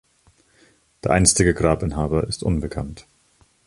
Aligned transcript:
Der 1.03 1.11
einstige 1.11 1.53
Grabinhaber 1.53 2.23
ist 2.27 2.41
unbekannt. 2.41 3.05